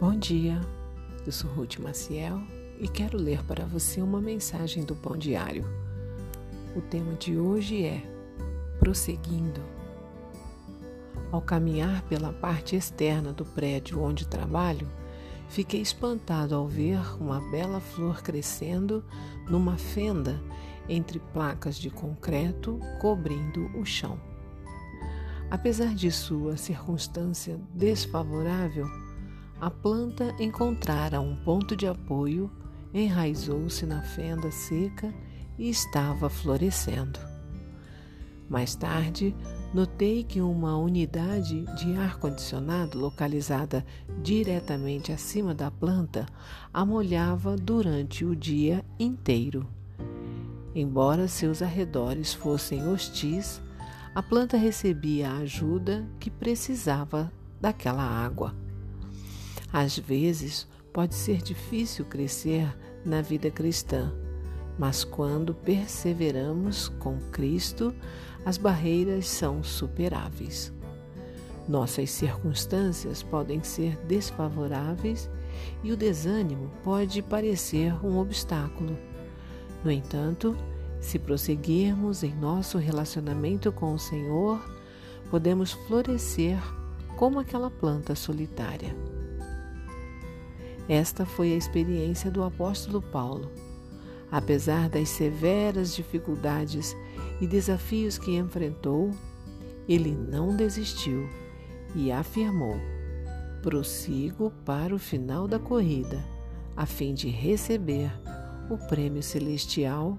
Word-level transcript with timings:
Bom 0.00 0.16
dia, 0.16 0.58
eu 1.26 1.30
sou 1.30 1.50
Ruth 1.50 1.76
Maciel 1.78 2.40
e 2.78 2.88
quero 2.88 3.18
ler 3.18 3.44
para 3.44 3.66
você 3.66 4.00
uma 4.00 4.18
mensagem 4.18 4.82
do 4.82 4.96
Pão 4.96 5.14
Diário. 5.14 5.62
O 6.74 6.80
tema 6.80 7.12
de 7.16 7.36
hoje 7.36 7.84
é 7.84 8.02
Prosseguindo. 8.78 9.60
Ao 11.30 11.42
caminhar 11.42 12.00
pela 12.04 12.32
parte 12.32 12.76
externa 12.76 13.30
do 13.30 13.44
prédio 13.44 14.00
onde 14.00 14.26
trabalho, 14.26 14.88
fiquei 15.50 15.82
espantado 15.82 16.54
ao 16.54 16.66
ver 16.66 16.98
uma 17.20 17.38
bela 17.50 17.78
flor 17.78 18.22
crescendo 18.22 19.04
numa 19.50 19.76
fenda 19.76 20.42
entre 20.88 21.18
placas 21.18 21.76
de 21.76 21.90
concreto 21.90 22.80
cobrindo 23.02 23.66
o 23.78 23.84
chão. 23.84 24.18
Apesar 25.50 25.94
de 25.94 26.10
sua 26.10 26.56
circunstância 26.56 27.60
desfavorável, 27.74 28.86
a 29.60 29.70
planta 29.70 30.34
encontrara 30.38 31.20
um 31.20 31.36
ponto 31.36 31.76
de 31.76 31.86
apoio, 31.86 32.50
enraizou-se 32.94 33.84
na 33.84 34.02
fenda 34.02 34.50
seca 34.50 35.12
e 35.58 35.68
estava 35.68 36.30
florescendo. 36.30 37.20
Mais 38.48 38.74
tarde, 38.74 39.36
notei 39.72 40.24
que 40.24 40.40
uma 40.40 40.76
unidade 40.76 41.64
de 41.76 41.94
ar-condicionado 41.96 42.98
localizada 42.98 43.84
diretamente 44.22 45.12
acima 45.12 45.54
da 45.54 45.70
planta 45.70 46.26
a 46.72 46.84
molhava 46.84 47.54
durante 47.54 48.24
o 48.24 48.34
dia 48.34 48.84
inteiro. 48.98 49.68
Embora 50.74 51.28
seus 51.28 51.62
arredores 51.62 52.32
fossem 52.32 52.88
hostis, 52.88 53.60
a 54.14 54.22
planta 54.22 54.56
recebia 54.56 55.30
a 55.30 55.38
ajuda 55.38 56.08
que 56.18 56.30
precisava 56.30 57.30
daquela 57.60 58.02
água. 58.02 58.54
Às 59.72 59.98
vezes, 59.98 60.66
pode 60.92 61.14
ser 61.14 61.42
difícil 61.42 62.04
crescer 62.04 62.66
na 63.04 63.22
vida 63.22 63.50
cristã, 63.50 64.12
mas 64.78 65.04
quando 65.04 65.54
perseveramos 65.54 66.88
com 66.98 67.18
Cristo, 67.30 67.94
as 68.44 68.56
barreiras 68.56 69.28
são 69.28 69.62
superáveis. 69.62 70.72
Nossas 71.68 72.10
circunstâncias 72.10 73.22
podem 73.22 73.62
ser 73.62 73.96
desfavoráveis 74.06 75.30
e 75.84 75.92
o 75.92 75.96
desânimo 75.96 76.70
pode 76.82 77.22
parecer 77.22 77.94
um 78.04 78.18
obstáculo. 78.18 78.98
No 79.84 79.90
entanto, 79.90 80.56
se 81.00 81.18
prosseguirmos 81.18 82.22
em 82.22 82.34
nosso 82.34 82.76
relacionamento 82.76 83.70
com 83.70 83.94
o 83.94 83.98
Senhor, 83.98 84.60
podemos 85.30 85.72
florescer 85.72 86.58
como 87.16 87.38
aquela 87.38 87.70
planta 87.70 88.14
solitária. 88.14 88.94
Esta 90.90 91.24
foi 91.24 91.52
a 91.52 91.56
experiência 91.56 92.32
do 92.32 92.42
apóstolo 92.42 93.00
Paulo. 93.00 93.48
Apesar 94.28 94.88
das 94.88 95.08
severas 95.08 95.94
dificuldades 95.94 96.96
e 97.40 97.46
desafios 97.46 98.18
que 98.18 98.36
enfrentou, 98.36 99.12
ele 99.88 100.10
não 100.10 100.56
desistiu 100.56 101.30
e 101.94 102.10
afirmou: 102.10 102.74
prossigo 103.62 104.52
para 104.64 104.92
o 104.92 104.98
final 104.98 105.46
da 105.46 105.60
corrida, 105.60 106.24
a 106.76 106.84
fim 106.84 107.14
de 107.14 107.28
receber 107.28 108.10
o 108.68 108.76
prêmio 108.88 109.22
celestial 109.22 110.18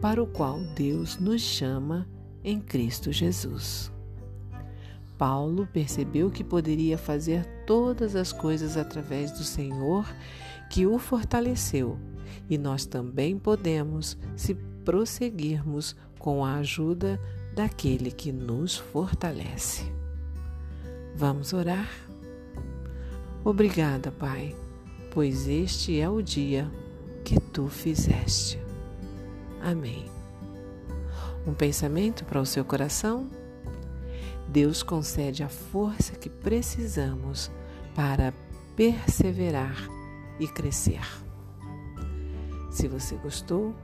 para 0.00 0.22
o 0.22 0.26
qual 0.28 0.60
Deus 0.76 1.18
nos 1.18 1.42
chama 1.42 2.08
em 2.44 2.60
Cristo 2.60 3.10
Jesus. 3.10 3.90
Paulo 5.18 5.68
percebeu 5.72 6.30
que 6.30 6.42
poderia 6.42 6.98
fazer 6.98 7.44
todas 7.66 8.16
as 8.16 8.32
coisas 8.32 8.76
através 8.76 9.30
do 9.32 9.44
Senhor 9.44 10.06
que 10.70 10.86
o 10.86 10.98
fortaleceu, 10.98 11.98
e 12.48 12.56
nós 12.56 12.86
também 12.86 13.38
podemos 13.38 14.16
se 14.36 14.54
prosseguirmos 14.84 15.94
com 16.18 16.44
a 16.44 16.56
ajuda 16.56 17.20
daquele 17.54 18.10
que 18.10 18.32
nos 18.32 18.76
fortalece. 18.76 19.84
Vamos 21.14 21.52
orar? 21.52 21.88
Obrigada, 23.44 24.10
Pai, 24.10 24.56
pois 25.10 25.46
este 25.46 26.00
é 26.00 26.08
o 26.08 26.22
dia 26.22 26.70
que 27.24 27.38
tu 27.38 27.68
fizeste. 27.68 28.58
Amém. 29.60 30.06
Um 31.46 31.54
pensamento 31.54 32.24
para 32.24 32.40
o 32.40 32.46
seu 32.46 32.64
coração? 32.64 33.41
Deus 34.52 34.82
concede 34.82 35.42
a 35.42 35.48
força 35.48 36.14
que 36.14 36.28
precisamos 36.28 37.50
para 37.94 38.34
perseverar 38.76 39.88
e 40.38 40.46
crescer. 40.46 41.00
Se 42.70 42.86
você 42.86 43.16
gostou, 43.16 43.74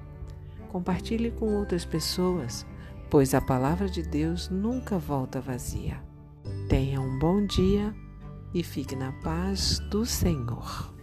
compartilhe 0.71 1.31
com 1.31 1.55
outras 1.55 1.87
pessoas, 1.87 2.67
pois 3.09 3.33
a 3.33 3.41
palavra 3.41 3.89
de 3.89 4.03
Deus 4.03 4.51
nunca 4.51 4.99
volta 4.99 5.41
vazia. 5.41 6.03
Tenha 6.69 7.01
um 7.01 7.19
bom 7.19 7.47
dia 7.47 7.95
e 8.53 8.63
fique 8.63 8.95
na 8.95 9.13
paz 9.23 9.79
do 9.91 10.05
Senhor. 10.05 10.98